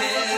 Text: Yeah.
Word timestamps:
Yeah. 0.00 0.29